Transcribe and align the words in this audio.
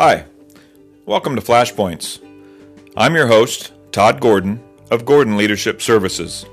Hi, 0.00 0.26
welcome 1.06 1.34
to 1.34 1.42
Flashpoints. 1.42 2.20
I'm 2.96 3.16
your 3.16 3.26
host, 3.26 3.72
Todd 3.90 4.20
Gordon 4.20 4.62
of 4.92 5.04
Gordon 5.04 5.36
Leadership 5.36 5.82
Services. 5.82 6.46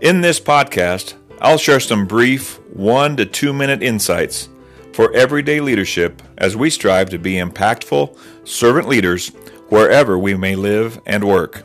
In 0.00 0.22
this 0.22 0.40
podcast, 0.40 1.12
I'll 1.42 1.58
share 1.58 1.78
some 1.78 2.06
brief 2.06 2.58
one 2.70 3.18
to 3.18 3.26
two 3.26 3.52
minute 3.52 3.82
insights 3.82 4.48
for 4.94 5.12
everyday 5.12 5.60
leadership 5.60 6.22
as 6.38 6.56
we 6.56 6.70
strive 6.70 7.10
to 7.10 7.18
be 7.18 7.34
impactful 7.34 8.16
servant 8.48 8.88
leaders 8.88 9.28
wherever 9.68 10.18
we 10.18 10.34
may 10.34 10.56
live 10.56 11.02
and 11.04 11.24
work. 11.24 11.64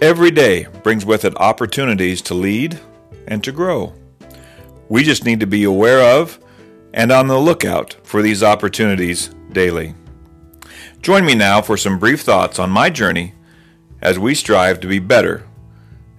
Every 0.00 0.30
day 0.30 0.68
brings 0.84 1.04
with 1.04 1.24
it 1.24 1.36
opportunities 1.40 2.22
to 2.22 2.34
lead 2.34 2.78
and 3.26 3.42
to 3.42 3.50
grow. 3.50 3.94
We 4.88 5.02
just 5.02 5.24
need 5.24 5.40
to 5.40 5.46
be 5.48 5.64
aware 5.64 6.20
of 6.20 6.38
and 6.94 7.10
on 7.10 7.26
the 7.26 7.40
lookout 7.40 7.96
for 8.04 8.22
these 8.22 8.44
opportunities 8.44 9.30
daily. 9.56 9.94
Join 11.00 11.24
me 11.24 11.34
now 11.34 11.62
for 11.62 11.78
some 11.78 11.98
brief 11.98 12.20
thoughts 12.20 12.58
on 12.58 12.68
my 12.68 12.90
journey 12.90 13.32
as 14.02 14.18
we 14.18 14.34
strive 14.34 14.80
to 14.80 14.86
be 14.86 14.98
better 14.98 15.48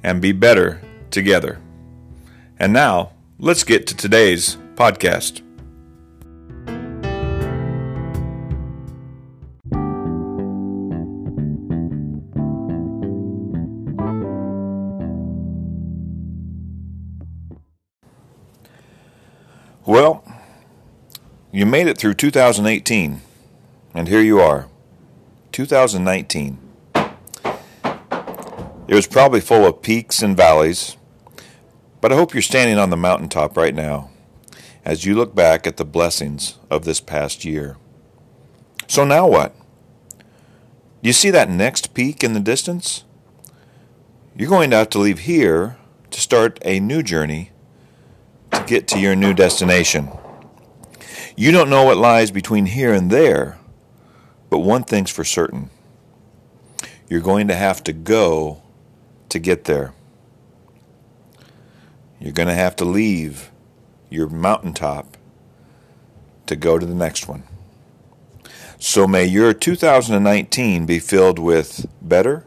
and 0.01 0.19
be 0.19 0.31
better 0.31 0.81
together. 1.11 1.59
And 2.57 2.73
now, 2.73 3.11
let's 3.37 3.63
get 3.63 3.85
to 3.87 3.95
today's 3.95 4.57
podcast. 4.73 5.43
Well, 19.85 20.23
you 21.51 21.65
made 21.65 21.87
it 21.87 21.97
through 21.97 22.15
2018, 22.15 23.21
and 23.93 24.07
here 24.07 24.21
you 24.21 24.39
are, 24.39 24.67
2019. 25.51 26.59
It 28.87 28.95
was 28.95 29.07
probably 29.07 29.41
full 29.41 29.65
of 29.65 29.81
peaks 29.81 30.21
and 30.21 30.37
valleys, 30.37 30.95
but 31.99 32.11
I 32.11 32.15
hope 32.15 32.33
you're 32.33 32.41
standing 32.41 32.77
on 32.77 32.89
the 32.89 32.97
mountaintop 32.97 33.57
right 33.57 33.75
now 33.75 34.09
as 34.85 35.05
you 35.05 35.15
look 35.15 35.35
back 35.35 35.67
at 35.67 35.75
the 35.75 35.83
blessings 35.83 36.57
of 36.69 36.85
this 36.85 37.01
past 37.01 37.43
year. 37.43 37.75
So 38.87 39.03
now 39.03 39.27
what? 39.27 39.53
Do 40.19 41.09
you 41.09 41.13
see 41.13 41.29
that 41.31 41.49
next 41.49 41.93
peak 41.93 42.23
in 42.23 42.33
the 42.33 42.39
distance? 42.39 43.03
You're 44.35 44.49
going 44.49 44.69
to 44.69 44.77
have 44.77 44.89
to 44.91 44.99
leave 44.99 45.19
here 45.19 45.77
to 46.11 46.21
start 46.21 46.59
a 46.61 46.79
new 46.79 47.03
journey 47.03 47.51
to 48.51 48.63
get 48.65 48.87
to 48.87 48.99
your 48.99 49.15
new 49.15 49.33
destination. 49.33 50.09
You 51.35 51.51
don't 51.51 51.69
know 51.69 51.83
what 51.83 51.97
lies 51.97 52.31
between 52.31 52.67
here 52.67 52.93
and 52.93 53.11
there, 53.11 53.59
but 54.49 54.59
one 54.59 54.83
thing's 54.83 55.11
for 55.11 55.23
certain 55.23 55.69
you're 57.09 57.21
going 57.21 57.47
to 57.47 57.55
have 57.55 57.83
to 57.85 57.93
go 57.93 58.61
to 59.29 59.39
get 59.39 59.63
there. 59.63 59.93
You're 62.19 62.33
going 62.33 62.47
to 62.47 62.53
have 62.53 62.75
to 62.77 62.85
leave 62.85 63.51
your 64.09 64.27
mountaintop 64.27 65.17
to 66.47 66.55
go 66.55 66.77
to 66.77 66.85
the 66.85 66.95
next 66.95 67.27
one. 67.27 67.43
So 68.79 69.07
may 69.07 69.25
your 69.25 69.53
2019 69.53 70.85
be 70.85 70.99
filled 70.99 71.39
with 71.39 71.87
better, 72.01 72.45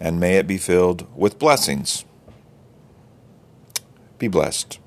and 0.00 0.20
may 0.20 0.36
it 0.36 0.46
be 0.46 0.58
filled 0.58 1.06
with 1.16 1.38
blessings. 1.38 2.04
Be 4.18 4.28
blessed. 4.28 4.78